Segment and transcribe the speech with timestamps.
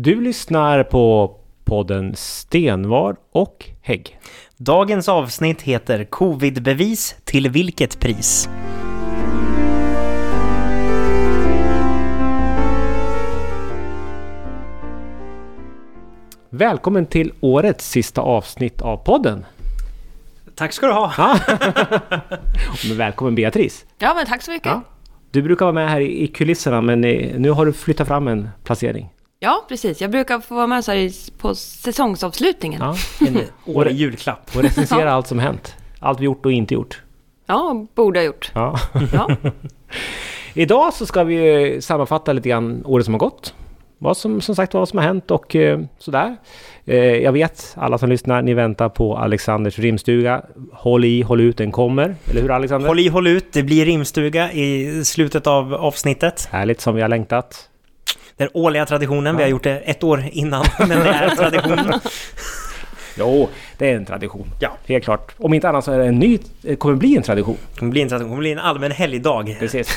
[0.00, 4.18] Du lyssnar på podden Stenvar och Hägg.
[4.56, 8.48] Dagens avsnitt heter Covidbevis till vilket pris?
[16.50, 19.44] Välkommen till årets sista avsnitt av podden.
[20.54, 21.12] Tack ska du ha!
[21.18, 21.38] Ja.
[22.88, 23.86] Men välkommen Beatrice.
[23.98, 24.66] Ja, men tack så mycket.
[24.66, 24.82] Ja.
[25.30, 28.28] Du brukar vara med här i i kulisserna men eh, nu har du flyttat fram
[28.28, 29.08] en placering.
[29.40, 30.00] Ja, precis.
[30.00, 32.80] Jag brukar få vara med så här på säsongsavslutningen.
[32.80, 33.26] Ja, Ja.
[33.26, 33.40] En
[33.74, 34.56] årlig julklapp.
[34.56, 35.74] Och recensera allt som hänt.
[36.00, 37.02] Allt vi gjort och inte gjort.
[37.94, 38.50] borde ha gjort.
[38.54, 38.78] Ja.
[39.12, 39.36] Ja.
[40.54, 43.54] Idag så ska vi eh, sammanfatta lite grann året som har gått.
[43.98, 46.36] Vad som, som sagt vad som har hänt och eh, sådär.
[46.84, 50.42] Eh, jag vet, alla som lyssnar, ni väntar på Alexanders rimstuga.
[50.72, 52.16] Håll i, håll ut, den kommer.
[52.30, 52.88] Eller hur Alexander?
[52.88, 53.52] Håll i, håll ut.
[53.52, 56.48] Det blir rimstuga i slutet av avsnittet.
[56.52, 57.67] Härligt som vi har längtat.
[58.38, 59.36] Den årliga traditionen.
[59.36, 61.78] Vi har gjort det ett år innan, men det är tradition.
[63.20, 64.46] Jo, det är en tradition.
[64.60, 64.76] Ja.
[64.86, 65.34] Helt klart.
[65.38, 67.56] Om inte annat så är det en ny, det kommer bli en tradition.
[67.72, 68.28] Det kommer bli en tradition.
[68.28, 69.56] Det kommer bli en allmän helgdag.
[69.58, 69.90] Precis.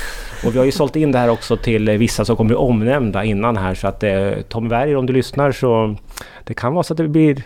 [0.46, 2.56] Och vi har ju sålt in det här också till eh, vissa som kommer bli
[2.56, 3.76] omnämnda innan här.
[3.76, 5.96] Så att eh, Tommy Berger, om du lyssnar så...
[6.44, 7.44] Det kan vara så att det blir...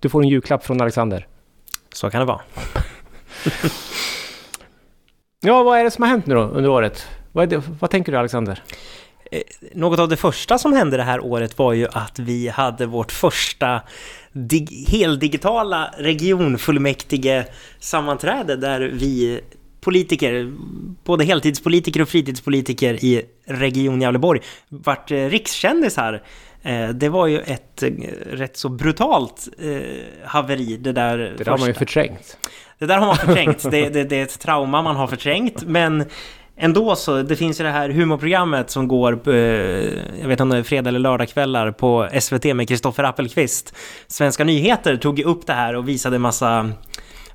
[0.00, 1.26] Du får en julklapp från Alexander.
[1.92, 2.40] Så kan det vara.
[5.40, 7.06] Ja, vad är det som har hänt nu då under året?
[7.32, 8.62] Vad, det, vad tänker du Alexander?
[9.74, 13.12] Något av det första som hände det här året var ju att vi hade vårt
[13.12, 13.80] första
[14.32, 17.44] dig- heldigitala regionfullmäktige
[17.78, 19.40] sammanträde där vi
[19.80, 20.52] politiker,
[21.04, 26.22] både heltidspolitiker och fritidspolitiker i Region Gävleborg, vart eh, rikskändisar.
[26.62, 27.90] Eh, Det var ju ett eh,
[28.30, 29.80] rätt så brutalt eh,
[30.24, 32.38] haveri det där Det där har man ju förträngt.
[32.78, 33.70] Det där har man förträngt.
[33.70, 35.62] Det, det, det är ett trauma man har förträngt.
[35.66, 36.04] Men
[36.56, 39.32] ändå så, det finns ju det här humorprogrammet som går, på,
[40.20, 43.74] jag vet inte om det är fredag eller lördagkvällar, på SVT med Kristoffer Appelqvist.
[44.06, 46.70] Svenska nyheter tog ju upp det här och visade massa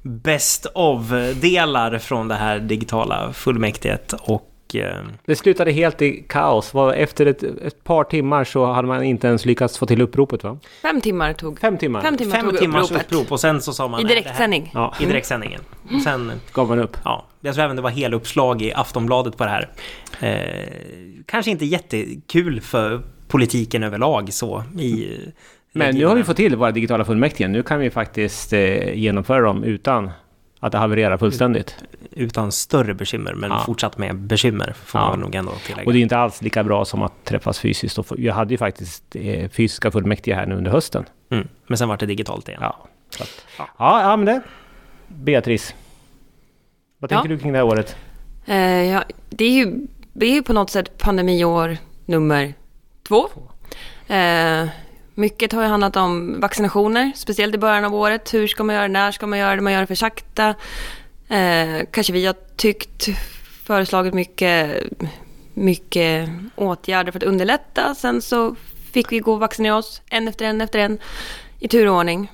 [0.01, 4.13] best of-delar från det här digitala fullmäktiget.
[4.13, 4.95] Och eh,
[5.25, 6.73] Det slutade helt i kaos.
[6.73, 10.43] Var- Efter ett, ett par timmar så hade man inte ens lyckats få till uppropet
[10.43, 10.57] va?
[10.81, 11.59] Fem timmar tog...
[11.59, 13.05] Fem timmar Fem timmar fem tog timmars uppropet.
[13.11, 14.01] upprop och sen så sa man...
[14.01, 14.71] I direktsändning.
[14.73, 15.61] Ja, I direktsändningen.
[15.95, 16.97] Och sen gav man upp.
[17.03, 19.69] Ja, jag tror även det var heluppslag i Aftonbladet på det här.
[20.19, 20.67] Eh,
[21.25, 25.17] kanske inte jättekul för politiken överlag så i...
[25.73, 27.47] Men nu har vi fått till våra digitala fullmäktige.
[27.47, 30.11] Nu kan vi faktiskt eh, genomföra dem utan
[30.63, 31.75] att det havererar fullständigt.
[32.11, 33.63] Utan större bekymmer, men Ja.
[33.65, 35.09] fortsatt med bekymmer får Ja.
[35.09, 35.85] man nog ändå tillägga.
[35.87, 37.97] Och det är inte alls lika bra som att träffas fysiskt.
[38.17, 41.05] Jag hade ju faktiskt eh, fysiska fullmäktige här nu under hösten.
[41.29, 41.47] mm.
[41.67, 42.59] Men sen var det digitalt igen.
[42.63, 43.69] Ja, så att, ja.
[44.01, 44.41] ja, men det.
[45.07, 45.75] Beatrice.
[46.99, 47.15] Vad Ja.
[47.17, 47.95] tänker du kring det här året?
[48.45, 52.53] Eh, ja, det, är ju, det är ju på något sätt pandemiår nummer
[53.07, 53.27] två.
[54.07, 54.67] Eh,
[55.15, 58.33] mycket har ju handlat om vaccinationer, speciellt i början av året.
[58.33, 60.55] Hur ska man göra, när ska man göra det, man gör det för sakta.
[61.27, 63.07] Eh, kanske vi har tyckt,
[63.63, 64.83] föreslagit mycket,
[65.53, 67.95] mycket åtgärder för att underlätta.
[67.95, 68.55] Sen så
[68.91, 70.97] fick vi gå och vaccinera oss en efter en efter en
[71.59, 72.31] i turordning.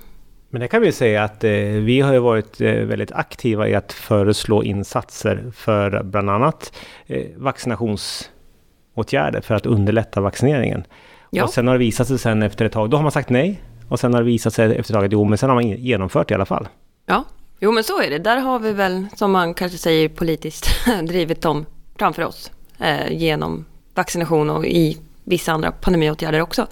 [0.50, 3.76] Men det kan vi säga att eh, vi har ju varit eh, väldigt aktiva i
[3.76, 6.74] att föreslå insatser för bland annat
[7.08, 10.84] eh, vaccinationsåtgärder för att underlätta vaccineringen.
[11.30, 11.44] Ja.
[11.44, 13.62] Och sen har det visat sig sen efter ett tag, då har man sagt nej.
[13.90, 15.68] Och sen har det visat sig efter ett tag att jo, men sen har man
[15.68, 16.68] genomfört i alla fall.
[17.06, 17.24] Ja,
[17.60, 18.18] jo men så är det.
[18.20, 20.70] Där har vi väl, som man kanske säger politiskt,
[21.08, 21.66] drivit dem
[22.00, 22.52] framför oss.
[22.80, 26.68] Eh, genom vaccination och i vissa andra pandemiåtgärder också.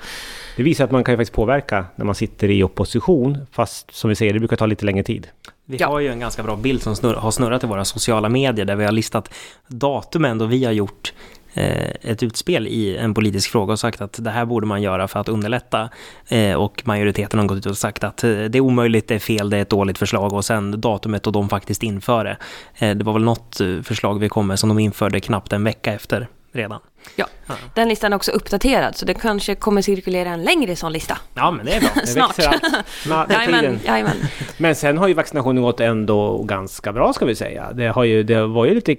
[0.58, 3.38] Det visar att man kan ju faktiskt påverka när man sitter i opposition.
[3.52, 5.28] Fast som vi säger, det brukar ta lite längre tid.
[5.66, 5.88] Vi Ja.
[5.88, 8.76] har ju en ganska bra bild som snurr, har snurrat i våra sociala medier där
[8.76, 9.34] vi har listat
[9.68, 11.14] datumen då vi har gjort
[11.56, 15.20] ett utspel i en politisk fråga och sagt att det här borde man göra för
[15.20, 15.90] att underlätta.
[16.28, 19.20] Eh, och majoriteten har gått ut och sagt att eh, det är omöjligt, det är
[19.20, 22.38] fel, det är ett dåligt förslag och sen datumet då de faktiskt inför det.
[22.78, 25.64] Eh, det var väl något eh, förslag vi kom med som de införde knappt en
[25.64, 26.80] vecka efter redan.
[27.16, 27.26] Ja,
[27.74, 31.18] den listan är också uppdaterad så det kanske kommer cirkulera en längre sån lista.
[31.34, 31.90] Ja, men det är bra.
[31.96, 32.38] Det Snart.
[32.38, 34.18] med Jajamän, jajamän.
[34.58, 37.74] Men sen har ju vaccinationen gått ändå ganska bra ska vi säga.
[37.74, 38.96] Det, har ju, det var ju lite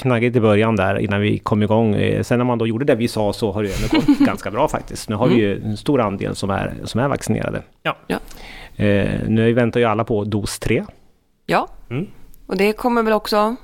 [0.00, 1.94] knaggigt i början där innan vi kom igång.
[1.94, 4.50] Eh, Sen när man då gjorde det vi sa så har det ändå gått ganska
[4.50, 5.08] bra faktiskt.
[5.08, 7.62] Nu har vi ju en stor andel som är, som är vaccinerade.
[7.82, 7.96] Ja.
[8.06, 8.18] Ja.
[8.84, 10.84] Eh, nu väntar ju alla på dos 3.
[11.46, 12.06] Ja, Mm.
[12.46, 13.56] och det kommer väl också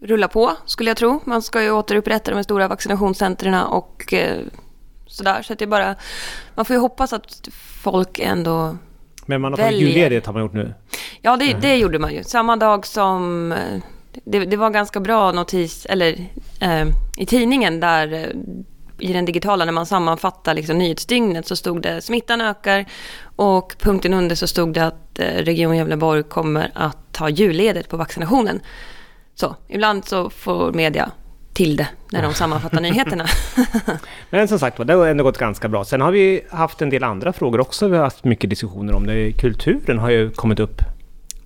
[0.00, 1.20] rulla på skulle jag tro.
[1.24, 4.36] Man ska ju återupprätta de stora vaccinationscentren och eh,
[5.06, 5.42] sådär.
[5.42, 5.94] Så att det är bara,
[6.54, 7.48] man får ju hoppas att
[7.82, 8.76] folk ändå
[9.26, 10.74] Men man har tagit julledigt har man gjort nu.
[11.20, 12.22] Ja, det, det gjorde man ju.
[12.24, 13.54] Samma dag som...
[14.24, 16.16] Det, det var ganska bra notis, eller
[16.60, 16.86] eh,
[17.16, 18.26] i tidningen där eh,
[18.98, 22.84] i den digitala, när man sammanfattar liksom nyhetsdygnet, så stod det smittan ökar
[23.36, 27.96] och punkten under så stod det att eh, Region Gävleborg kommer att ta julledigt på
[27.96, 28.60] vaccinationen.
[29.34, 31.10] Så ibland så får media
[31.52, 33.26] till det när de sammanfattar nyheterna.
[34.30, 35.84] Men som sagt det har ändå gått ganska bra.
[35.84, 39.06] Sen har vi haft en del andra frågor också vi har haft mycket diskussioner om.
[39.06, 39.32] Det.
[39.32, 40.95] Kulturen har ju kommit upp.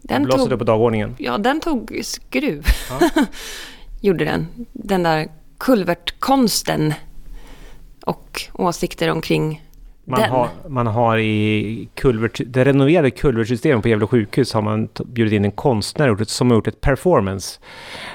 [0.02, 1.17] Den blossade tog, upp på dagordningen.
[1.19, 2.64] Ja, den tog skruv.
[2.91, 3.11] Ja.
[4.00, 4.47] Gjorde den.
[4.73, 6.94] Den där kulvertkonsten
[8.05, 9.61] och åsikter omkring
[10.11, 15.32] man har, man har i kulvert, det renoverade kulvertsystemet på Gävle sjukhus har man bjudit
[15.32, 17.61] in en konstnär som har gjort ett performance.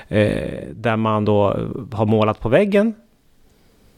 [0.08, 1.60] Eh, där man då
[1.92, 2.94] har målat på väggen.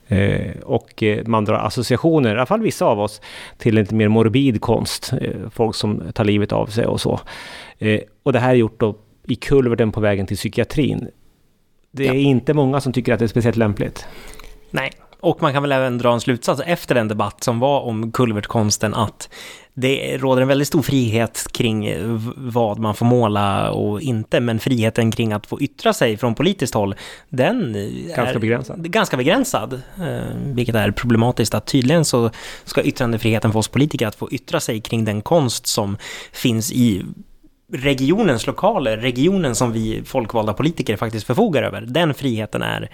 [0.07, 3.21] Eh, och eh, man drar associationer, i alla fall vissa av oss,
[3.57, 5.13] till lite mer morbid konst.
[5.21, 7.19] Eh, folk som tar livet av sig och så.
[8.23, 8.95] Och det här är gjort då
[9.27, 11.07] i kulverten på vägen till psykiatrin.
[11.91, 12.19] Det är ja.
[12.19, 14.07] inte många som tycker att det är speciellt lämpligt.
[14.71, 18.11] Nej, och man kan väl även dra en slutsats efter den debatt som var om
[18.11, 19.29] kulvertkonsten att
[19.79, 21.89] det råder en väldigt stor frihet kring
[22.35, 26.73] vad man får måla och inte, men friheten kring att få yttra sig från politiskt
[26.73, 26.95] håll,
[27.29, 27.73] den
[28.07, 28.91] ganska är begränsad.
[28.91, 29.73] ganska begränsad.
[29.73, 32.29] Eh, vilket är problematiskt att tydligen så
[32.63, 35.97] ska yttrandefriheten för oss politiker att få yttra sig kring den konst som
[36.31, 37.05] finns i
[37.73, 41.81] regionens lokaler, regionen som vi folkvalda politiker faktiskt förfogar över.
[41.81, 42.87] Den friheten är eh,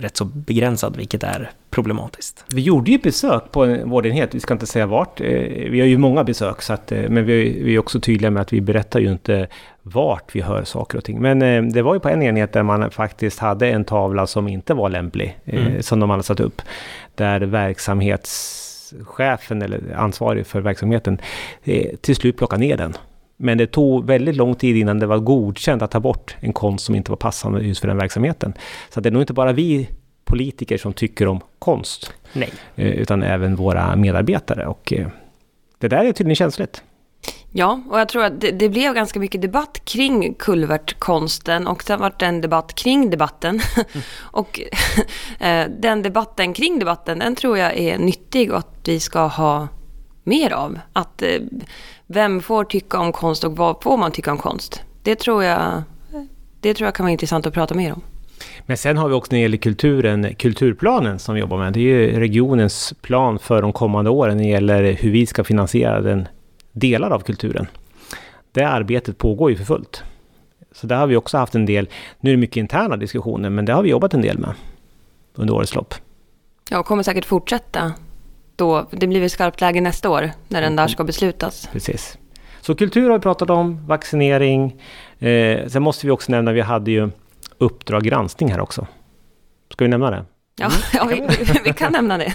[0.00, 2.44] rätt så begränsad, vilket är problematiskt.
[2.48, 5.20] Vi gjorde ju besök på en vårdenhet, vi ska inte säga vart.
[5.20, 5.26] Eh,
[5.70, 8.52] vi har ju många besök, så att, eh, men vi, är också tydliga med att
[8.52, 9.46] vi berättar ju inte
[9.82, 11.20] vart vi hör saker och ting.
[11.20, 14.48] Men eh, det var ju på en enhet där man faktiskt hade en tavla som
[14.48, 15.82] inte var lämplig, eh, mm.
[15.82, 16.62] som de hade satt upp.
[17.14, 21.18] Där verksamhetschefen eller ansvarig för verksamheten
[21.64, 22.94] eh, till slut plockade ner den.
[23.36, 26.84] Men det tog väldigt lång tid innan det var godkänt att ta bort en konst
[26.84, 28.52] som inte var passande just för den verksamheten.
[28.90, 29.88] Så det är nog inte bara vi
[30.24, 32.12] politiker som tycker om konst.
[32.32, 32.52] Nej.
[32.76, 34.66] Eh, utan även våra medarbetare.
[34.66, 35.06] Och eh,
[35.78, 36.82] det där är tydligen känsligt.
[37.52, 42.00] Ja, och jag tror att det, det, blev ganska mycket debatt kring kulvertkonsten och sen
[42.00, 43.60] var det en debatt kring debatten.
[43.76, 44.04] Mm.
[44.20, 44.60] och
[45.40, 49.68] eh, den debatten kring debatten, den tror jag är nyttig och att vi ska ha
[50.24, 50.78] mer av.
[50.92, 51.22] Att
[52.06, 54.82] vem får tycka om konst och vad får man tycka om konst?
[55.02, 55.82] Det tror jag,
[56.60, 58.02] det tror jag kan vara intressant att prata mer om.
[58.66, 61.72] Men sen har vi också när det gäller kulturen, kulturplanen som vi jobbar med.
[61.72, 65.44] Det är ju regionens plan för de kommande åren när det gäller hur vi ska
[65.44, 66.28] finansiera den
[66.72, 67.66] delar av kulturen.
[68.52, 70.02] Det arbetet pågår ju för fullt.
[70.72, 71.88] Så där har vi också haft en del,
[72.20, 74.54] nu är det mycket interna diskussioner, men det har vi jobbat en del med
[75.34, 75.94] under årets lopp.
[76.70, 77.92] Ja, och kommer säkert fortsätta
[78.56, 81.68] då, det blir väl skarpt läge nästa år när den där ska beslutas.
[81.72, 82.18] Precis.
[82.60, 84.82] Så kultur har vi pratat om, vaccinering.
[85.18, 87.10] Eh, sen måste vi också nämna, vi hade ju
[87.58, 88.86] Uppdrag granskning här också.
[89.72, 90.24] Ska vi nämna det?
[90.56, 91.22] Ja, ja vi,
[91.64, 92.34] vi, kan nämna det.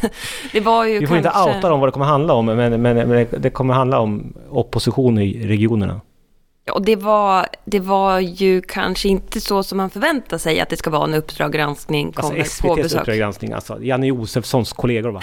[0.51, 1.39] det var ju vi får kanske...
[1.39, 4.33] inte outa dem vad det kommer handla om, men, men, men det kommer handla om
[4.49, 6.01] opposition i regionerna.
[6.69, 10.77] Och det var, det var ju kanske inte så som man förväntar sig att det
[10.77, 12.99] ska vara en Uppdrag granskning kommer alltså på besök.
[12.99, 15.21] Uppdrag granskning, alltså Janne Josefssons kollegor va?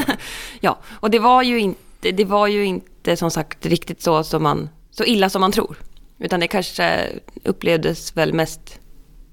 [0.60, 4.42] ja, och det var ju inte, det var ju inte som sagt riktigt så som
[4.42, 5.76] man, så illa som man tror.
[6.18, 7.06] Utan det kanske
[7.44, 8.80] upplevdes väl mest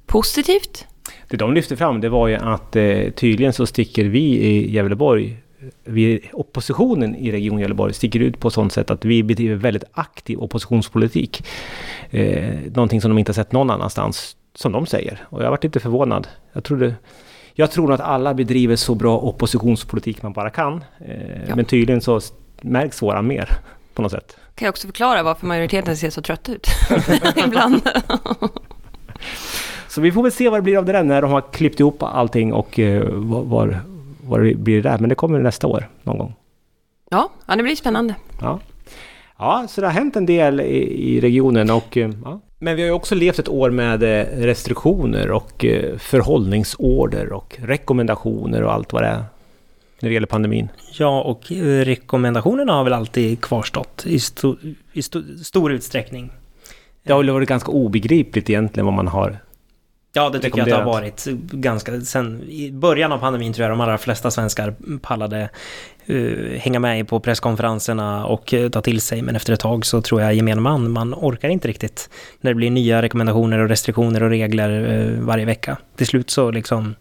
[0.06, 0.86] positivt.
[1.30, 5.38] Det de lyfte fram det var ju att eh, tydligen så sticker vi i Gävleborg
[5.84, 10.40] vi, oppositionen i Region Gävleborg sticker ut på sånt sätt att vi bedriver väldigt aktiv
[10.40, 11.46] oppositionspolitik.
[12.10, 15.28] Eh, någonting som de inte har sett någon annanstans, som de säger.
[15.30, 16.28] Och jag har varit lite förvånad.
[16.54, 16.96] Jag trodde...
[17.58, 20.84] Jag tror att alla bedriver så bra oppositionspolitik man bara kan.
[21.00, 21.56] Eh, ja.
[21.56, 22.22] Men tydligen så
[22.62, 23.50] märks våran mer
[23.94, 24.38] på något sätt.
[24.56, 26.68] Kan jag också förklara varför majoriteten ser så trött ut
[27.48, 27.82] ibland.
[29.88, 31.80] så vi får väl se vad det blir av det där när de har klippt
[31.80, 33.80] ihop allting och eh, var,
[34.26, 34.98] vad det blir där.
[34.98, 36.36] Men det kommer nästa år någon gång.
[37.10, 38.16] Ja, ja det blir spännande.
[38.42, 38.60] Ja.
[39.38, 42.42] ja, så det har hänt en del i, i regionen och eh, ja.
[42.60, 47.58] Men vi har ju också levt ett år med eh, restriktioner och eh, förhållningsorder och
[47.62, 49.24] rekommendationer och allt vad det är
[50.00, 50.70] när det gäller pandemin.
[50.94, 51.52] Ja, och
[51.84, 54.56] rekommendationerna har väl alltid kvarstått i, sto
[54.94, 56.32] i sto stor utsträckning.
[57.04, 59.38] Det har väl varit ganska obegripligt egentligen vad man har
[60.16, 62.02] Ja, det tycker jag att det har varit ganska...
[62.02, 65.50] Sen i början av pandemin tror jag de allra flesta svenskar pallade
[66.10, 69.22] uh, hänga med på presskonferenserna och uh, ta till sig.
[69.22, 72.10] Men efter ett tag så tror jag gemene man, man orkar inte riktigt
[72.42, 75.78] när det blir nya rekommendationer och restriktioner och regler uh, varje vecka.
[75.96, 76.96] Till slut så liksom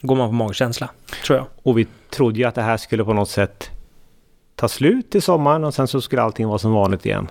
[0.00, 0.90] går man på magkänsla,
[1.26, 1.46] tror jag.
[1.62, 3.70] Och vi trodde ju att det här skulle på något sätt
[4.54, 7.28] ta slut i sommaren och sen så skulle allting vara som vanligt igen.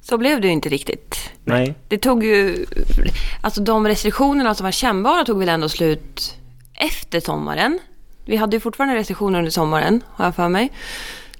[0.00, 1.30] Så blev det ju inte riktigt.
[1.44, 1.74] Nej.
[1.88, 2.66] Det tog ju...
[3.42, 6.34] Alltså de restriktionerna som var kännbara tog väl ändå slut
[6.74, 7.78] efter sommaren.
[8.24, 10.72] Vi hade ju fortfarande restriktioner under sommaren, har jag för mig.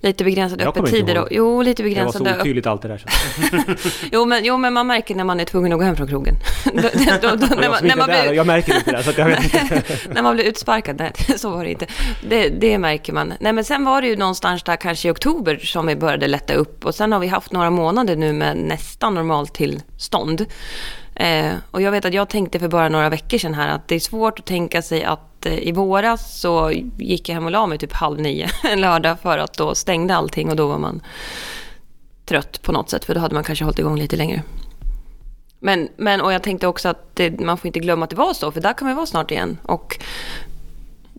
[0.04, 1.18] Lite begränsade Jag öppettider.
[1.18, 3.04] Och, jo, lite Det var begränsade så otydligt allt det där.
[4.12, 6.37] Jo men, jo, men man märker när man är tvungen att gå hem från krogen.
[6.64, 9.11] då, då, då, då, när, Jag, man, när, man blir, jag märker inte det, så
[9.11, 9.82] att jag vet inte.
[10.14, 10.96] när man blir utsparkad.
[10.99, 11.87] Nej, så var det inte.
[12.28, 13.32] Det, det märker man.
[13.40, 16.54] Nej, men sen var det ju någonstans där kanske i oktober som vi började lätta
[16.54, 16.84] upp.
[16.84, 20.46] Och sen har vi haft några månader nu med nästan normaltillstånd.
[21.14, 23.94] Eh, och jag vet att jag tänkte för bara några veckor sedan här att det
[23.94, 27.66] är svårt att tänka sig att Eh, i våras så gick jag hem och la
[27.66, 31.02] mig typ halv nio en lördag för att då stängde allting och då var man
[32.24, 34.42] trött på något sätt för då hade man kanske hållit igång lite längre.
[35.58, 38.34] Men, men och jag tänkte också att det, man får inte glömma att det var
[38.34, 39.58] så för där kan vi vara snart igen.
[39.62, 39.98] Och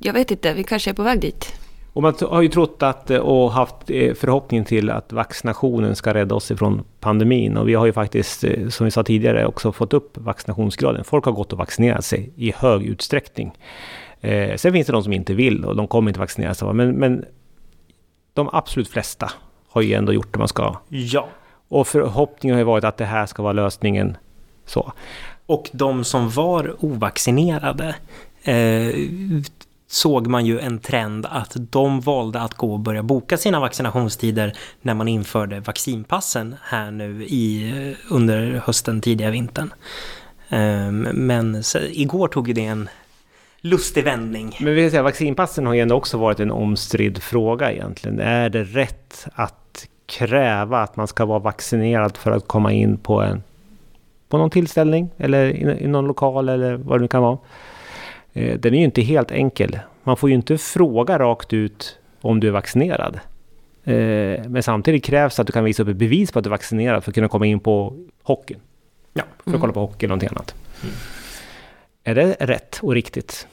[0.02, 1.54] jag vet inte, vi kanske är på väg dit.
[1.94, 6.14] Och man har ju trott att, eh, och haft förhoppningen förhoppning till att vaccinationen ska
[6.14, 7.58] rädda oss ifrån pandemin.
[7.58, 11.04] Och vi har ju faktiskt, som vi sa tidigare, också fått upp vaccinationsgraden.
[11.04, 13.52] Folk har gått och vaccinerat sig i hög utsträckning.
[14.26, 16.74] Eh, sen finns det de som inte vill och de kommer inte vaccinera sig.
[16.74, 17.26] Men, men
[18.34, 19.32] de absolut flesta
[19.70, 20.76] har ju ändå gjort det man ska.
[20.90, 21.28] Ja.
[21.68, 24.18] Och förhoppningen har ju varit att det här ska vara lösningen.
[24.66, 24.94] Så.
[25.46, 27.96] Och de som var ovaccinerade
[28.44, 28.96] eh,
[29.88, 34.54] såg man ju en trend att de valde att gå och börja boka sina vaccinationstider
[34.82, 39.74] när man införde vaccinpassen här nu i, eh, under hösten, tidiga vintern.
[40.50, 42.90] Eh, men så, igår tog det en
[43.66, 44.58] lustig vändning.
[44.60, 48.20] Men vi säga, vaccinpassen har ju ändå också varit en omstridd fråga egentligen.
[48.20, 53.22] Är det rätt att kräva att man ska vara vaccinerad för att komma in på
[53.22, 53.44] en
[54.30, 57.38] på någon tillställning eller i, i någon lokal eller vad det nu kan vara.
[58.34, 59.80] Eh, den är ju inte helt enkel.
[60.04, 63.20] Man får ju inte fråga rakt ut om du är vaccinerad.
[63.84, 63.94] Eh,
[64.48, 67.04] men samtidigt krävs att du kan visa upp ett bevis på att du är vaccinerad
[67.04, 67.94] för att kunna komma in på
[68.24, 68.60] hockeyn.
[69.14, 69.24] Ja.
[69.44, 70.56] För att kolla på hockey eller någonting annat.
[72.04, 73.48] Är det rätt och riktigt?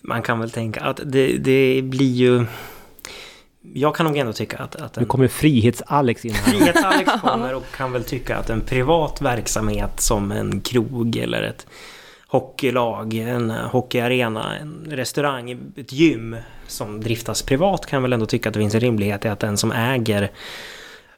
[0.00, 2.46] Man kan väl tänka att det, det blir ju...
[3.74, 6.52] Jag kan nog ändå tycka att, att Nu en kommer Frihets-Alex in här.
[6.52, 11.66] Frihets-Alex kommer och kan väl tycka att en privat verksamhet som en krog eller ett
[12.26, 18.54] hockeylag, en hockeyarena, en restaurang, ett gym som driftas privat kan väl ändå tycka att
[18.54, 20.30] det finns en rimlighet i att den som äger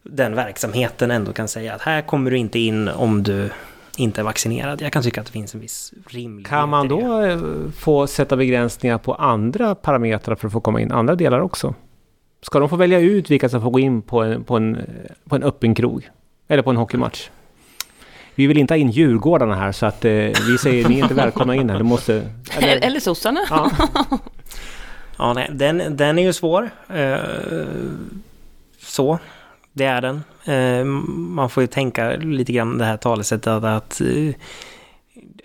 [0.02, 3.50] den verksamheten ändå kan säga att här kommer du inte in om du
[3.96, 4.82] inte är vaccinerad.
[4.82, 7.38] Jag kan tycka att det finns en viss rimlighet Kan man då eh,
[7.76, 11.74] få sätta begränsningar på andra parametrar för att få komma in, andra delar också?
[12.42, 14.78] Ska de få välja ut vilka som får gå in på en, på en,
[15.24, 16.10] på en öppen krog?
[16.48, 17.28] Eller på en hockeymatch?
[18.34, 21.14] Vi vill inte ha in Djurgårdarna här så att eh, vi säger ni är inte
[21.14, 21.78] välkomna in här.
[21.78, 22.22] Du måste...
[22.58, 23.40] Eller, eller sossarna.
[23.50, 23.70] ja.
[25.22, 26.70] Ja, nej, den, den är ju svår.
[26.88, 27.16] Eh,
[28.78, 29.18] så,
[29.72, 30.22] det är den.
[30.44, 34.34] Eh, man får ju tänka lite grann det här talesättet att, att eh,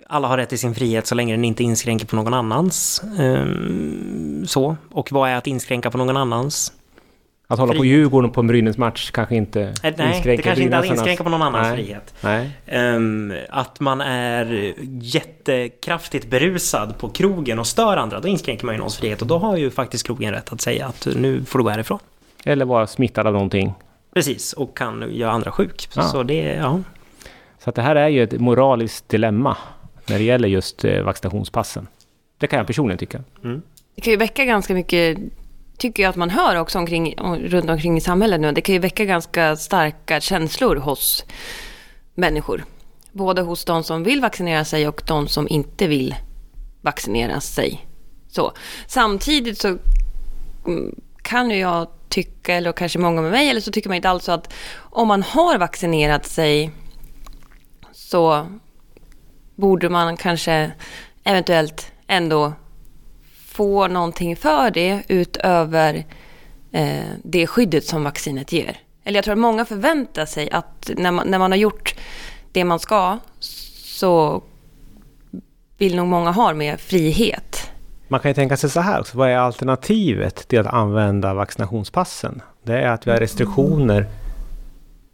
[0.06, 3.02] alla har rätt till sin frihet så länge den inte inskränker på någon annans.
[3.18, 3.46] Eh,
[4.46, 6.72] så, och vad är att inskränka på någon annans?
[7.50, 7.98] Att hålla på Frihet.
[7.98, 11.24] Djurgården på en Brynäs-match kanske inte Eh, Nej, det inskränker kanske inte är att inskränka
[11.24, 11.76] på någon annans Nej.
[11.76, 12.14] frihet.
[12.20, 12.50] Nej.
[12.66, 18.78] Ehm, att man är jättekraftigt berusad på krogen och stör andra, då inskränker man ju
[18.78, 21.62] någons frihet och då har ju faktiskt krogen rätt att säga att nu får du
[21.62, 21.98] gå härifrån.
[22.44, 23.74] Eller vara smittad av någonting.
[24.14, 25.88] Precis, och kan göra andra sjuk.
[25.94, 26.02] Ja.
[26.02, 26.80] Så det, ja.
[27.64, 29.56] Så att det här är ju ett moraliskt dilemma
[30.08, 31.86] när det gäller just eh, vaccinationspassen.
[32.38, 33.20] Det kan jag personligen tycka.
[33.94, 35.18] Det kan ju väcka ganska mycket,
[35.78, 38.52] tycker jag att man hör också omkring, om- runt omkring i samhället nu.
[38.52, 41.24] Det kan ju väcka ganska starka känslor hos
[42.14, 42.64] människor.
[43.12, 46.14] Både hos de som vill vaccinera sig och de som inte vill
[46.80, 47.86] vaccinera sig.
[48.28, 48.52] Så.
[48.86, 49.68] Samtidigt så
[50.66, 50.94] mm,
[51.28, 54.24] kan ju jag tycka, eller kanske många med mig, eller så tycker man inte alls
[54.24, 56.70] så att om man har vaccinerat sig
[57.92, 58.46] så
[59.54, 60.72] borde man kanske
[61.24, 62.52] eventuellt ändå
[63.46, 66.06] få någonting för det utöver
[66.72, 68.76] eh, det skyddet som vaccinet ger.
[69.04, 71.94] Eller jag tror att många förväntar sig att när man, när man har gjort
[72.52, 73.18] det man ska
[73.84, 74.42] så
[75.78, 77.70] vill nog många ha mer frihet.
[78.08, 79.18] Man kan ju tänka sig så här också.
[79.18, 82.42] Vad är alternativet till att använda vaccinationspassen?
[82.62, 84.06] Det är att vi har restriktioner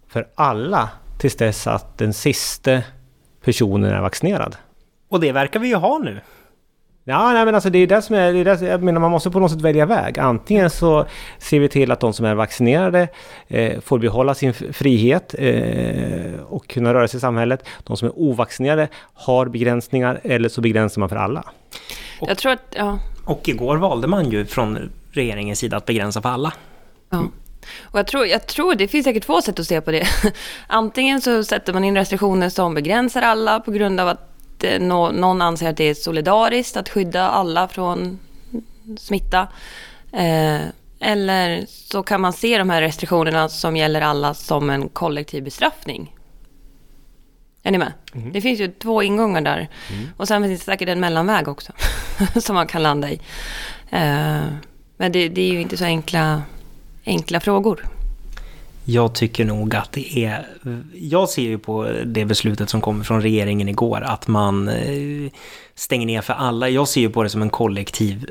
[0.08, 2.80] för alla tills dess att den sista
[3.44, 4.56] personen är vaccinerad.
[5.08, 6.20] Och det verkar vi ju ha nu.
[7.06, 8.32] Ja, nej, men alltså det är det som är...
[8.32, 10.18] Det är det, jag menar, man måste på något sätt välja väg.
[10.18, 11.06] Antingen så
[11.38, 13.08] ser vi till att de som är vaccinerade
[13.48, 17.66] eh, får behålla sin frihet eh, och kunna röra sig i samhället.
[17.84, 21.44] De som är ovaccinerade har begränsningar eller så begränsar man för alla.
[22.20, 26.22] Och- Jag tror att, ja, Och igår valde man ju från regeringens sida att begränsa
[26.22, 26.52] för alla.
[27.10, 27.24] Ja.
[27.82, 30.06] Och jag tror, jag tror det finns säkert två sätt att se på det.
[30.66, 34.30] Antingen så sätter man in restriktioner som begränsar alla på grund av att
[34.80, 38.18] nå- någon anser att det är solidariskt att skydda alla från
[38.98, 39.48] smitta.
[40.12, 40.60] Eh,
[41.00, 46.13] eller så kan man se de här restriktionerna som gäller alla som en kollektiv bestraffning.
[47.66, 47.92] Är ni med?
[48.32, 49.68] Det finns ju två ingångar där.
[50.16, 51.72] Och sen finns det säkert en mellanväg också
[52.40, 53.20] som man kan landa i.
[53.90, 54.42] Eh,
[54.96, 56.42] men det, det är ju inte så enkla,
[57.04, 57.86] enkla frågor.
[58.84, 60.46] Jag tycker nog att det är...
[60.94, 65.32] Jag ser ju på det beslutet som kommer från regeringen igår att man eh,
[65.74, 66.68] stänger ner för alla.
[66.68, 68.30] Jag ser ju på det som en kollektiv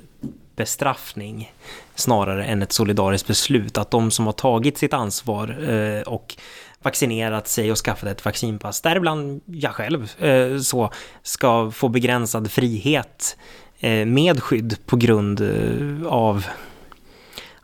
[0.55, 1.53] bestraffning
[1.95, 3.77] snarare än ett solidariskt beslut.
[3.77, 6.35] Att de som har tagit sitt ansvar eh, och
[6.83, 10.89] vaccinerat sig och skaffat ett vaccinpass, däribland jag själv, eh, så
[11.21, 13.37] ska få begränsad frihet
[13.79, 16.45] eh, med skydd på grund eh, av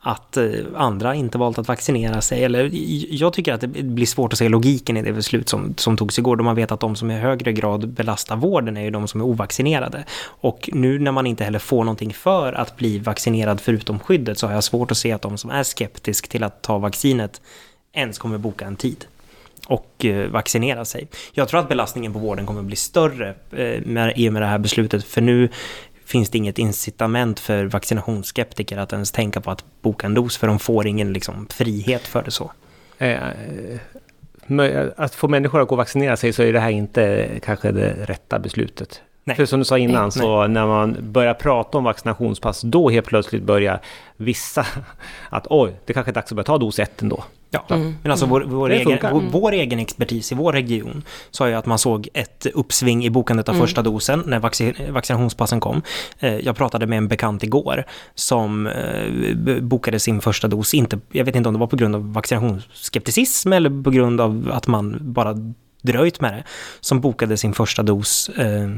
[0.02, 0.38] att
[0.76, 2.44] andra inte valt att vaccinera sig.
[2.44, 2.70] Eller,
[3.14, 6.20] jag tycker att det blir svårt att se logiken i det beslut som, som togs
[6.20, 9.08] igår, då man vet att de som i högre grad belastar vården är ju de
[9.08, 10.04] som är ovaccinerade.
[10.24, 14.48] Och nu när man inte heller får någonting för att bli vaccinerad förutom skyddet så
[14.48, 17.42] har jag svårt att se att de som är skeptisk till att ta vaccinet
[17.94, 19.06] ens kommer boka en tid
[19.68, 21.08] och eh, vaccinera sig.
[21.32, 24.46] Jag tror att belastningen på vården kommer bli större eh, med, i och med det
[24.46, 25.50] här beslutet, för nu
[26.06, 30.48] finns det inget incitament för vaccinationsskeptiker att ens tänka på att boka en dos, för
[30.48, 32.52] de får ingen liksom, frihet för det så.
[32.98, 33.18] Eh,
[34.96, 38.06] att få människor att gå och vaccinera sig så är det här inte kanske det
[38.06, 39.02] rätta beslutet.
[39.24, 39.36] Nej.
[39.36, 40.12] För som du sa innan, Nej.
[40.12, 43.80] så när man börjar prata om vaccinationspass, då helt plötsligt börjar
[44.18, 44.66] vissa
[45.30, 47.24] att oj, det kanske är dags att börja ta dos ett ändå.
[47.52, 51.54] Ja, men alltså vår, vår, egen, vår, vår egen expertis i vår region sa ju
[51.54, 55.82] att man såg ett uppsving i bokandet av första dosen när vacci- vaccinationspassen kom.
[56.20, 57.84] Eh, Jag pratade med en bekant igår
[58.16, 61.96] som eh, bokade sin första dos, inte, jag vet inte om det var på grund
[61.96, 65.36] av vaccinationsskepticism eller på grund av att man bara
[65.82, 66.44] dröjt med det,
[66.80, 68.70] som bokade sin första dos eh,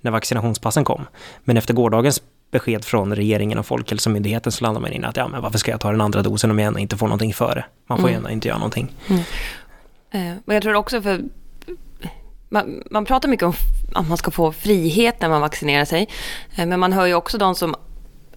[0.00, 1.04] när vaccinationspassen kom.
[1.44, 5.42] Men efter gårdagens besked från regeringen och Folkhälsomyndigheten så landar man in att ja, men
[5.42, 7.64] varför ska jag ta den andra dosen om jag ändå inte får någonting före?
[7.86, 8.92] Man får ju ändå inte göra någonting.
[10.10, 11.20] Eh, Men jag tror också för...
[12.48, 13.52] Man, man pratar mycket om
[13.94, 16.08] att man ska få frihet när man vaccinerar sig.
[16.56, 17.74] Eh, Men man hör ju också de som...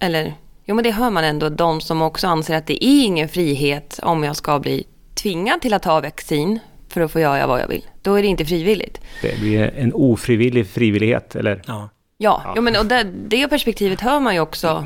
[0.00, 1.48] Eller, jo men det hör man ändå.
[1.48, 5.74] De som också anser att det är ingen frihet om jag ska bli tvingad till
[5.74, 6.58] att ta vaccin
[6.88, 7.84] för att få göra vad jag vill.
[8.02, 9.00] Då är det inte frivilligt.
[9.22, 11.62] Det blir en ofrivillig frivillighet, eller?
[11.66, 11.88] Ja.
[12.22, 14.84] Ja, Jo, men, och det, det perspektivet hör man ju också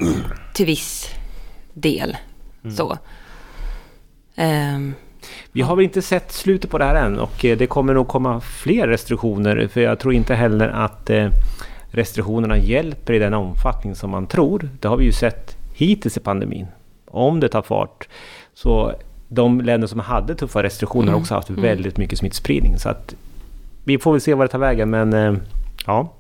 [0.53, 1.09] till viss
[1.73, 2.17] del.
[2.77, 2.99] Så.
[4.35, 4.95] Ehm,
[5.53, 8.09] Vi har väl inte sett slutet på det här än och eh, det kommer nog
[8.09, 11.29] komma fler restriktioner för jag tror inte heller att eh,
[11.91, 14.69] restriktionerna hjälper i den omfattning som man tror.
[14.81, 16.67] Det har vi ju sett hittills i pandemin.
[17.07, 18.09] Om det tar fart
[18.55, 18.93] så
[19.29, 22.79] de länder som hade tuffa restriktioner har också haft väldigt mycket smittspridning.
[22.79, 23.15] Så att
[23.85, 25.35] vi får väl se vad det tar vägen men eh,
[25.87, 26.13] ja.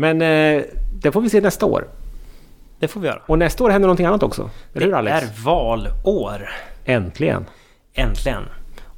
[0.00, 0.62] Men eh,
[1.02, 1.88] det får vi se nästa år.
[2.78, 3.22] Det får vi göra.
[3.26, 4.50] Och nästa år händer någonting annat också.
[4.74, 5.22] Eller hur det Alex?
[5.22, 6.48] är valår.
[6.84, 7.46] Äntligen!
[7.94, 8.42] Äntligen.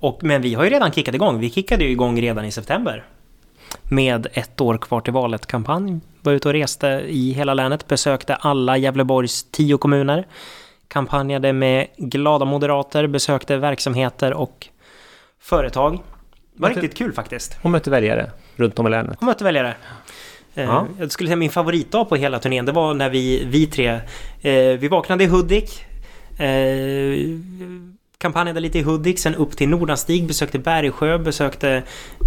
[0.01, 1.41] Och, men vi har ju redan kickat igång.
[1.41, 3.05] Vi kickade ju igång redan i september.
[3.83, 6.01] Med ett år kvar till valet-kampanj.
[6.21, 7.87] Var ute och reste i hela länet.
[7.87, 10.27] Besökte alla Gävleborgs tio kommuner.
[10.89, 13.07] Kampanjade med glada moderater.
[13.07, 14.69] Besökte verksamheter och
[15.41, 15.93] företag.
[15.93, 15.99] Det
[16.63, 17.59] var Varför- riktigt kul faktiskt.
[17.63, 19.17] Och mötte väljare runt om i länet.
[19.17, 19.75] Och mötte väljare.
[20.55, 20.87] Eh, Ja.
[20.99, 23.89] Jag skulle säga min favoritdag på hela turnén, det var när vi, vi tre,
[24.41, 25.85] eh, vi vaknade i Hudik.
[26.39, 27.39] Eh,
[28.19, 31.83] kampanjade lite i Hudik, sen upp till Nordanstig, besökte Bergsjö, besökte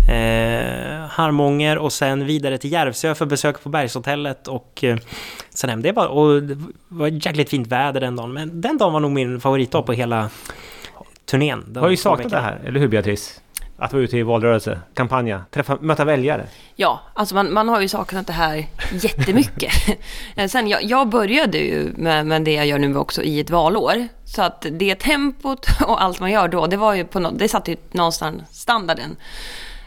[0.09, 4.97] eh, Harmånger och sen vidare till Järvsö för besök på Bergshotellet och eh,
[5.49, 5.81] sen hem.
[5.81, 6.57] Det var, och det
[6.87, 10.29] var jäkligt fint väder den dagen, men den dagen var nog min favoritdag på hela
[11.25, 11.71] turnén.
[11.73, 13.41] Jag har ju saknat det här, eller hur Beatrice?
[13.77, 16.47] Att vara ute i valrörelse, kampanja, träffa, möta väljare.
[16.75, 19.73] Ja, alltså man, man har ju saknat det här jättemycket.
[20.35, 23.49] Eh, Sen jag, jag började ju med, med det jag gör nu också i ett
[23.49, 24.07] valår.
[24.25, 27.71] Så att det tempot och allt man gör då, det var ju på det satte
[27.71, 29.15] ju någonstans standarden.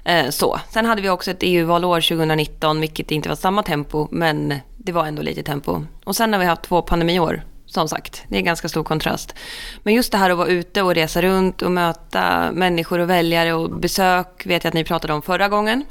[0.05, 0.61] Eh, så.
[0.69, 5.07] Sen hade vi också ett EU-valår 2019, vilket inte var samma tempo, men det var
[5.07, 5.83] ändå lite tempo.
[6.05, 7.43] Och sen har vi haft två pandemiår,
[7.77, 8.25] som sagt.
[8.29, 9.35] Det är ganska stor kontrast.
[9.83, 13.53] Men just det här att vara ute och resa runt och möta människor och väljare
[13.53, 15.85] och besök vet jag att ni pratade om förra gången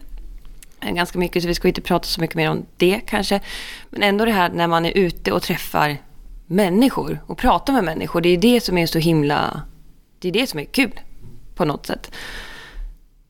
[0.82, 3.40] eh, ganska mycket, så vi ska inte prata så mycket mer om det kanske.
[3.90, 5.98] Men ändå det här när man är ute och träffar
[6.46, 8.22] människor och pratar med människor.
[8.22, 9.62] Det är det som är så himla...
[10.20, 11.00] Det är det som är kul
[11.56, 12.12] på något sätt.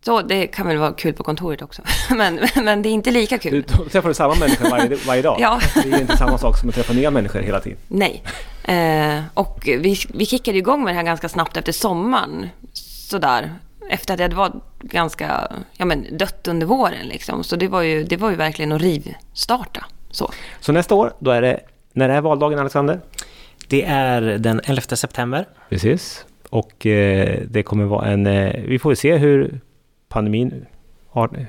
[0.05, 1.81] Så det kan väl vara kul på kontoret också.
[2.15, 3.65] Men, men det är inte lika Du, kul.
[3.67, 5.37] då träffar du samma människa varje, varje dag.
[5.41, 5.59] Ja.
[5.83, 7.77] Det är inte samma sak som att träffa nya människor hela tiden.
[7.87, 8.23] Nej.
[8.63, 12.49] Eh, och vi, vi kickade igång med det här ganska snabbt efter sommaren.
[13.09, 13.53] Sådär.
[13.89, 17.07] efter att det hade varit ganska ja, men, dött under våren.
[17.07, 17.43] Liksom.
[17.43, 19.85] Så det var, ju, det var ju verkligen att rivstarta.
[20.11, 20.31] Så.
[20.59, 21.59] Så nästa år, då är det...
[21.93, 22.99] När är valdagen, Alexander?
[23.67, 25.47] Det är den 11 september.
[25.69, 26.25] Precis.
[26.49, 28.27] Och eh, det kommer vara en...
[28.27, 29.59] Eh, vi får se hur
[30.15, 30.65] pandemin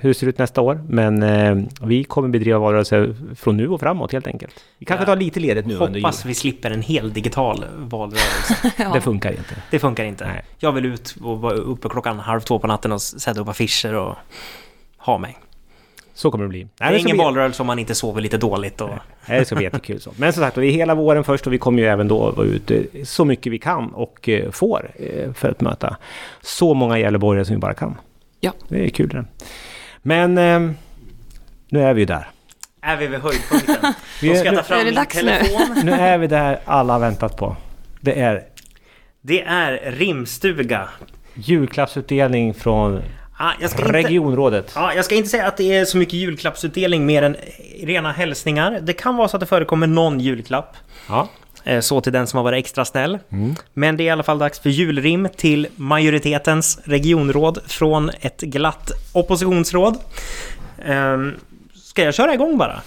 [0.00, 0.80] hur det ser ut nästa år.
[0.88, 4.54] Men eh, vi kommer bedriva valrörelse från nu och framåt helt enkelt.
[4.78, 5.06] Vi kanske Ja.
[5.06, 6.04] tar lite ledigt nu under jul.
[6.04, 8.72] Hoppas vi slipper en hel digital valrörelse.
[8.82, 8.92] Ja.
[8.94, 9.54] Det funkar inte.
[9.70, 10.26] Det funkar inte.
[10.26, 10.42] Nej.
[10.58, 13.94] Jag vill ut och vara uppe klockan halv två på natten och sätta upp affischer
[13.94, 14.14] och
[14.98, 15.36] ha mig.
[16.14, 16.58] Så kommer det bli.
[16.62, 18.80] Nej, Det är ska ingen bli, valrörelse om man inte sover lite dåligt.
[18.80, 18.90] Och...
[19.28, 20.10] Nej, det ska bli jättekul så.
[20.16, 22.46] Men som sagt, vi är hela våren först och vi kommer ju även då vara
[22.46, 25.96] ute så mycket vi kan och eh, får eh, för att möta
[26.42, 27.94] så många Gävleborgare som vi bara kan.
[28.46, 28.52] Ja.
[28.68, 29.24] Det är kul det.
[30.02, 30.70] Men eh,
[31.68, 32.28] nu är vi ju där.
[32.82, 33.76] Är vi vid höjdpunkten?
[34.22, 35.20] Vi ska jag ta fram är det min dags nu.
[35.22, 35.80] telefon.
[35.84, 37.56] Nu är vi där alla har väntat på.
[38.00, 38.42] Det är
[39.20, 40.88] Det är rimstuga.
[41.34, 43.02] julklappsutdelning från
[43.38, 44.72] Ah, jag, ska inte, regionrådet.
[44.74, 47.36] ja, jag ska inte säga att det är så mycket julklappsutdelning mer än
[47.82, 48.78] rena hälsningar.
[48.82, 50.76] Det kan vara så att det förekommer någon julklapp.
[51.08, 51.28] Ja.
[51.66, 53.18] Eh, Så till den som har varit extra snäll.
[53.74, 58.90] Men det är i alla fall dags för julrim till majoritetens regionråd från ett glatt
[59.12, 59.96] oppositionsråd.
[60.86, 61.34] Ehm,
[61.74, 62.80] Ska jag köra igång bara?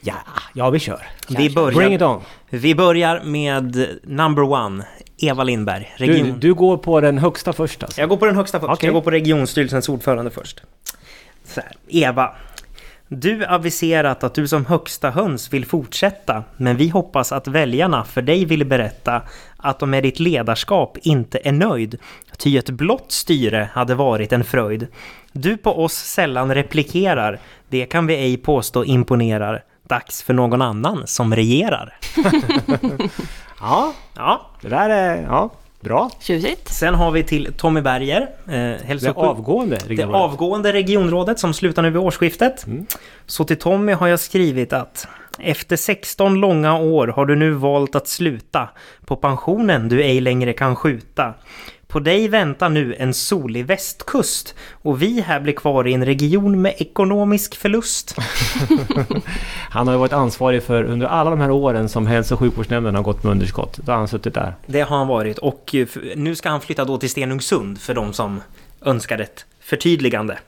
[0.00, 0.14] Ja,
[0.54, 1.02] ja vi kör.
[1.28, 2.20] Vi Bring börjar, it on.
[2.50, 4.84] vi börjar med number one,
[5.18, 5.94] Eva Lindberg.
[5.98, 6.40] Du, Region.
[6.40, 8.00] du går på den högsta först alltså.
[8.00, 8.72] Jag går på den högsta först.
[8.72, 8.86] Okej.
[8.86, 10.62] Jag går på regionstyrelsens ordförande först.
[11.44, 11.72] Så här.
[11.88, 12.34] Eva.
[13.08, 18.22] Du aviserat att du som högsta höns vill fortsätta, men vi hoppas att väljarna för
[18.22, 19.22] dig vill berätta
[19.56, 21.98] att de med ditt ledarskap inte är nöjd.
[22.38, 24.86] Ty ett blått styre hade varit en fröjd.
[25.32, 27.38] Du på oss sällan replikerar,
[27.68, 29.64] det kan vi ej påstå imponerar.
[29.88, 31.94] Dags för någon annan som regerar.
[33.60, 35.22] Ja, Ja, det där är...
[35.22, 35.50] Ja,
[35.86, 36.10] bra.
[36.20, 36.68] Tjusigt.
[36.68, 40.20] sen har vi till Tommy Berger, eh, hälso Det avgående Det regionrådet.
[40.22, 42.66] avgående regionrådet som slutar nu vid årsskiftet.
[43.26, 47.94] Så till Tommy har jag skrivit att efter 16 långa år har du nu valt
[47.94, 48.68] att sluta
[49.06, 51.34] på pensionen du ej längre kan skjuta.
[51.96, 56.62] På dig väntar nu en solig västkust och vi här blir kvar i en region
[56.62, 58.16] med ekonomisk förlust.
[59.70, 62.94] Han har ju varit ansvarig för under alla de här åren som hälso och sjukvårdsnämnden
[62.94, 63.76] har gått med underskott.
[63.76, 64.54] Då har han suttit där.
[64.66, 68.12] Det har han varit och eh, nu ska han flytta då till Stenungsund för de
[68.12, 68.40] som
[68.82, 70.38] önskar ett förtydligande.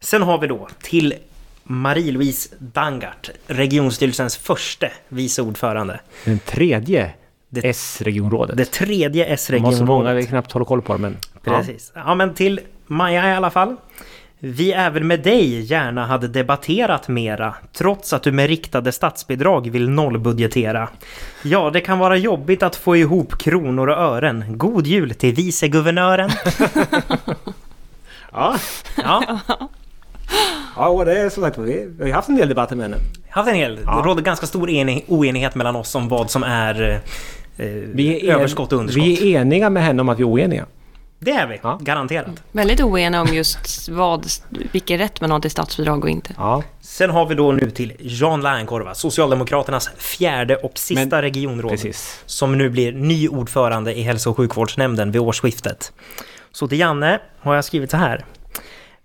[0.00, 1.14] Sen har vi då till
[1.62, 6.00] Marie-Louise Dangart, regionstyrelsens första vice ordförande.
[6.24, 7.10] Den tredje
[7.54, 8.56] S-regionrådet.
[8.56, 10.28] Det tredje Det var så många vi S-regionrådet.
[10.28, 11.16] knappt håller koll på det, men...
[11.44, 11.92] Precis.
[11.94, 12.14] Ja.
[12.14, 13.76] men till Maja i alla fall.
[14.40, 19.88] Vi även med dig gärna hade debatterat mera, trots att du med riktade statsbidrag vill
[19.90, 20.88] nollbudgetera.
[21.42, 24.44] Ja, det kan vara jobbigt att få ihop kronor och ören.
[24.58, 26.30] God jul till viceguvernören.
[28.32, 28.56] Ja.
[28.96, 29.38] Ja,
[30.76, 32.96] ja, och det är som sagt vi vi har haft en del debatter med henne.
[33.30, 33.80] haft en hel.
[33.86, 33.96] Ja.
[34.02, 36.98] Det råder ganska stor enig- oenighet mellan oss om vad som är eh,
[37.94, 39.04] Vi är, en- överskott och underskott.
[39.06, 40.66] Vi är eniga med henne om att vi är oeniga.
[41.20, 41.78] Det är vi, Ja.
[41.82, 42.26] garanterat.
[42.52, 44.26] Väldigt oeniga om just vad,
[44.72, 46.34] vilken rätt man har till statsbidrag och inte.
[46.36, 46.62] Ja.
[46.80, 51.70] Sen har vi då nu till Jan Lärnkorva, Socialdemokraternas fjärde och sista Men- regionråd.
[51.70, 52.22] Precis.
[52.26, 55.92] Som nu blir ny ordförande i hälso och sjukvårdsnämnden vid årsskiftet.
[56.52, 58.24] Så till Janne har jag skrivit så här.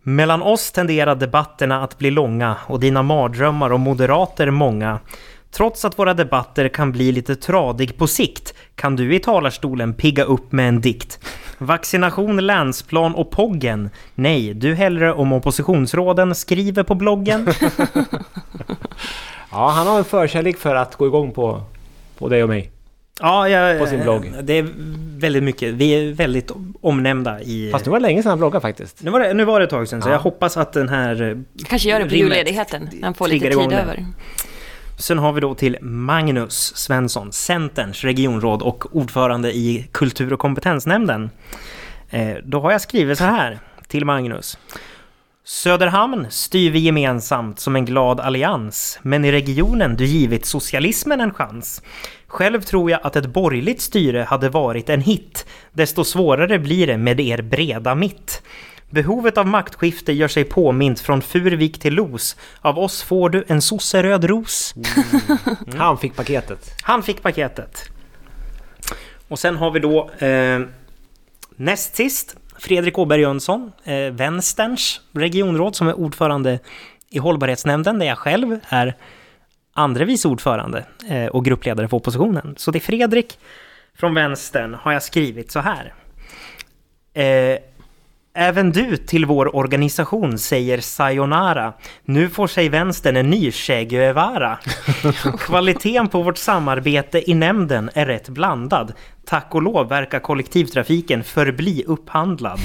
[0.04, 5.00] Mellan oss tenderar debatterna att bli långa och dina mardrömmar om moderater många.
[5.56, 10.24] Trots att våra debatter kan bli lite tradig på sikt kan du i talarstolen pigga
[10.24, 11.20] upp med en dikt.
[11.58, 13.90] Vaccination, länsplan och poggen.
[14.16, 17.48] Nej, du hellre om oppositionsråden skriver på bloggen.
[19.52, 21.62] Ja, han har en förkärlek för att gå igång på,
[22.18, 22.72] på dig och mig.
[23.22, 24.32] Ja, jag, På sin blogg.
[24.44, 24.68] Det är
[25.20, 25.74] väldigt mycket.
[25.74, 27.70] Vi är väldigt omnämnda i...
[27.72, 29.04] Fast nu var det länge sedan han bloggade faktiskt.
[29.04, 30.14] Nu var det, nu var det ett tag sedan, så Ja.
[30.14, 31.22] jag hoppas att den här...
[31.22, 33.76] eh, Kanske gör det på julledigheten, när han får lite tid det.
[33.76, 34.06] över.
[34.98, 41.30] Sen har vi då till Magnus Svensson, Centerns regionråd och ordförande i Kultur och kompetensnämnden.
[42.10, 44.58] Eh, då har jag skrivit så här till Magnus.
[45.46, 51.34] Söderhamn styr vi gemensamt som en glad allians, men i regionen du givit socialismen en
[51.34, 51.82] chans.
[52.28, 55.46] Själv tror jag att ett borgerligt styre hade varit en hit.
[55.72, 58.44] Desto svårare blir det med er breda mitt.
[58.94, 62.36] Behovet av maktskifte gör sig påmint från Furvik till Los.
[62.62, 64.74] Av oss får du en sosseröd ros.
[65.78, 66.76] Han fick paketet.
[66.82, 67.90] Han fick paketet.
[69.28, 70.62] Och sen har vi då eh,
[71.56, 76.60] näst sist Fredrik Åberg Jönsson, eh, Vänsterns regionråd som är ordförande
[77.10, 78.96] i hållbarhetsnämnden där jag själv är
[79.74, 82.56] andre vice ordförande eh, och gruppledare för oppositionen.
[82.58, 83.40] Så det är Fredrik
[83.96, 85.94] från Vänstern har jag skrivit så här.
[87.14, 87.58] Eh,
[88.36, 91.74] Även du till vår organisation säger sayonara.
[92.06, 94.60] Nu får sig vänstern en ny Che Guevara.
[95.40, 98.94] Kvaliteten på vårt samarbete i nämnden är rätt blandad.
[99.26, 102.60] Tack och lov verkar kollektivtrafiken förbli upphandlad.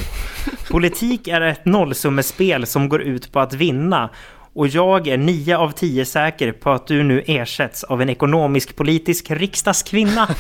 [0.71, 4.11] Politik är ett nollsummespel som går ut på att vinna.
[4.53, 9.31] Och jag är nio av tio säker på att du nu ersätts av en ekonomisk-politisk
[9.31, 10.29] riksdagskvinna.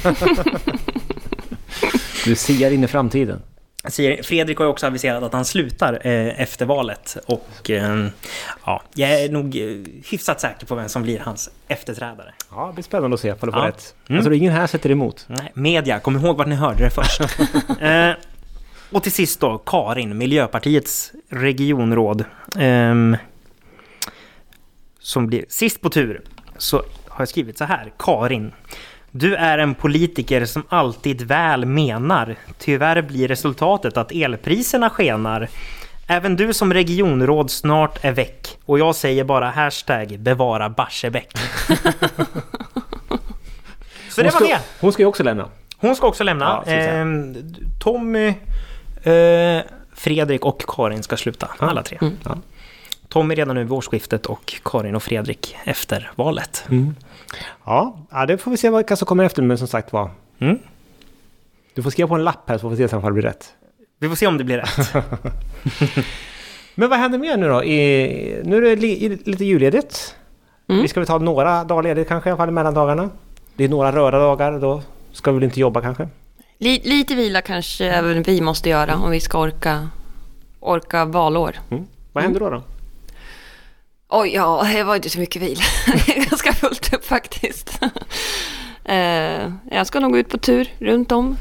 [2.24, 3.42] Du ser in i framtiden.
[4.22, 8.06] Fredrik har ju också aviserat att han slutar eh, efter valet och eh,
[8.66, 12.34] ja, jag är nog eh, hyfsat säker på vem som blir hans efterträdare.
[12.50, 13.68] Ja, det blir spännande att se ifall du får Ja.
[13.68, 13.94] rätt.
[14.06, 15.24] Jag tror ingen här sätter emot.
[15.28, 17.20] Nej, media, kom ihåg vart ni hörde det först.
[17.80, 18.10] eh,
[18.92, 22.24] och till sist då, Karin, Miljöpartiets regionråd.
[22.58, 23.16] ehm,
[25.00, 26.22] som blir sist på tur.
[26.58, 26.76] Så
[27.08, 28.52] har jag skrivit så här, Karin.
[29.10, 32.36] Du är en politiker som alltid väl menar.
[32.58, 35.48] Tyvärr blir resultatet att elpriserna skenar.
[36.06, 38.58] Även du som regionråd snart är väck.
[38.64, 41.32] Och jag säger bara hashtag bevara Barsebäck.
[44.10, 44.58] Så det var det!
[44.80, 45.48] hon ska ju också lämna.
[45.76, 46.62] Hon ska också lämna.
[46.66, 46.72] Ja.
[46.72, 47.36] Ehm,
[47.80, 48.26] Tommy,
[49.02, 49.62] eh,
[49.94, 51.48] Fredrik och Karin ska sluta.
[51.58, 51.98] Alla tre.
[52.00, 52.38] Ja.
[53.08, 56.64] Tommy redan nu vid årsskiftet och Karin och Fredrik efter valet.
[57.64, 59.42] Ja, ja, det får vi se vilka som kommer efter.
[59.42, 60.10] Men som sagt var.
[60.38, 60.58] Mm.
[61.74, 63.54] Du får skriva på en lapp här så får vi se om det blir rätt.
[63.98, 64.94] Vi får se om det blir rätt.
[66.74, 67.64] Men vad händer mer nu då?
[67.64, 70.16] I, nu är det li, lite julledigt.
[70.68, 70.82] Mm.
[70.82, 73.10] Vi ska väl ta några dagar ledigt kanske i alla fall i mellandagarna.
[73.56, 74.60] Det är några röda dagar.
[74.60, 76.08] Då ska vi väl inte jobba kanske.
[76.58, 79.88] Li, lite vila kanske även vi måste göra om vi ska orka,
[80.60, 81.56] orka valår.
[81.70, 81.86] Mm.
[82.12, 82.50] Vad händer då?
[82.50, 82.62] då?
[84.08, 85.62] Oj, ja, det var inte så mycket vila.
[86.06, 87.80] Det är ganska fullt upp faktiskt.
[88.84, 91.36] Eh, jag ska nog ut på tur runt om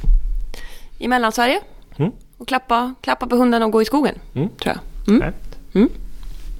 [0.97, 1.61] i Mellansverige.
[1.97, 2.11] Mm.
[2.37, 4.49] Och klappa, klappa på hunden och gå i skogen, Mm.
[4.49, 4.75] tror
[5.05, 5.15] jag.
[5.15, 5.33] Mm.
[5.73, 5.89] Mm.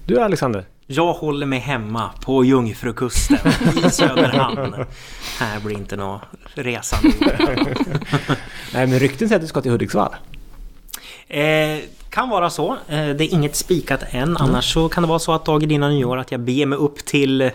[0.06, 0.66] Du Alexander?
[0.86, 3.38] Jag håller mig hemma på Jungfrukusten
[3.86, 4.76] i Söderhamn.
[5.40, 6.20] Här blir inte någon
[6.54, 6.98] resa.
[8.74, 10.16] Nej men rykten säger att du ska till Hudiksvall.
[11.28, 12.72] Eh, kan vara så.
[12.72, 14.38] Eh, det är inget spikat än.
[14.38, 17.06] Annars så kan det vara så att dagen innan nyår att jag beger mig upp
[17.06, 17.52] till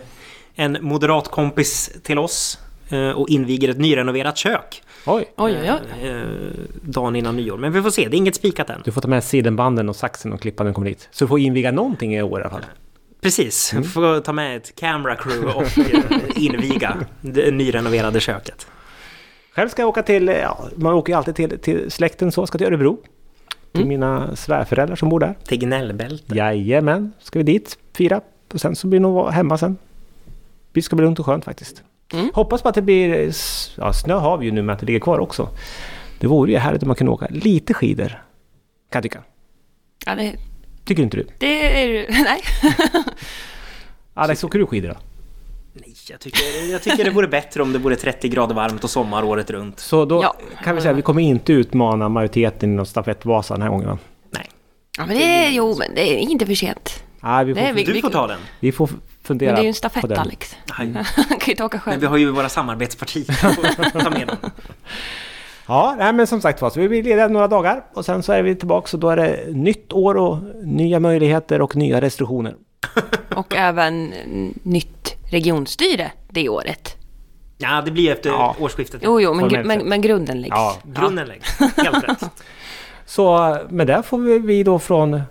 [0.54, 2.58] en moderat kompis till oss
[2.88, 4.82] eh, och inviger ett nyrenoverat kök.
[5.06, 5.24] Oj!
[5.36, 6.08] Oj, oj, oj.
[6.08, 6.22] Eh,
[6.82, 7.56] dagen innan nyår.
[7.56, 8.82] Men vi får se, det är inget spikat än.
[8.84, 11.08] Du får ta med sidenbanden och saxen och klippa när du kommer dit.
[11.10, 12.64] Så du får inviga någonting i år i alla fall.
[13.20, 16.02] Precis, får ta med ett camera crew och eh,
[16.36, 18.66] inviga det nyrenoverade köket.
[19.54, 22.58] Själv ska jag åka till, ja, man åker ju alltid till, till släkten så, ska
[22.58, 22.98] till Örebro.
[23.72, 25.34] Till mina svärföräldrar som bor där.
[25.44, 26.36] Till gnällbälte.
[26.36, 28.20] Jajamän, ska vi dit, fira.
[28.52, 29.76] Och sen så blir det nog hemma sen.
[30.72, 31.82] Det ska bli lugnt och skönt faktiskt.
[32.12, 32.30] Mm.
[32.34, 33.32] Hoppas på att det blir,
[33.76, 35.48] ja snö har vi ju nu men att det ligger kvar också.
[36.18, 38.08] Det vore ju härligt om man kunde åka lite skidor.
[38.08, 38.18] Kan
[38.90, 39.22] jag tycka.
[40.06, 40.36] Ja, det,
[40.84, 41.26] Tycker inte du?
[41.38, 42.06] det är ju...
[42.10, 42.42] Nej.
[44.14, 44.96] Alex, åker du skidor då?
[46.12, 49.24] Jag tycker, jag tycker det vore bättre om det vore 30 grader varmt och sommar
[49.24, 49.80] året runt.
[49.80, 50.36] Så då Ja.
[50.64, 53.98] kan vi säga att vi kommer inte utmana majoriteten inom stafettvasa den här gången va?
[54.30, 54.46] Nej,
[54.98, 57.02] Ja, men det är, jo, men det är inte för sent.
[57.20, 58.38] Nej, vi får, Nej, vi- du får ta den.
[58.60, 58.88] vi får
[59.22, 60.18] fundera Men det är ju en på stafett, den.
[60.18, 60.56] Alex.
[60.68, 62.00] Han kan ju inte åka Men själv.
[62.00, 63.92] vi har ju våra samarbetspartier.
[64.02, 64.36] Ta med dem.
[65.66, 68.32] Ja, nej, men som sagt var, så vi blir lediga några dagar och sen så
[68.32, 72.54] är vi tillbaka och då är det nytt år och nya möjligheter och nya restriktioner.
[73.36, 74.14] Och även
[74.62, 76.96] nytt regionstyre det året.
[77.58, 78.56] Ja, det blir efter Ja.
[78.58, 79.00] årsskiftet.
[79.04, 80.50] Jo, jo, men, Formellt men, men grunden läggs.
[80.50, 81.58] Ja, Grunden läggs.
[81.76, 82.30] Helt rätt.
[83.06, 85.22] Så med det får vi, vi då från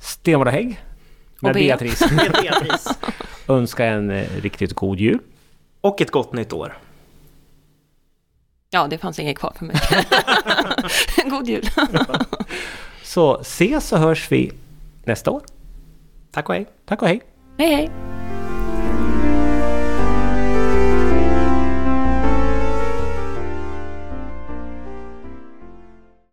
[0.00, 0.80] Stenvårda Hägg
[1.40, 1.54] med.
[1.54, 2.98] Beatrice Med Beatrice.
[3.48, 5.18] önska en eh, riktigt god jul.
[5.80, 6.78] Och ett gott nytt år.
[8.70, 9.76] Ja, det fanns inget kvar för mig.
[11.30, 11.68] God jul.
[13.02, 14.52] Så ses och hörs vi
[15.04, 15.42] nästa år.
[16.32, 16.66] Tack och hej.
[16.84, 17.20] Tack och hej!
[17.58, 17.90] hej, hej.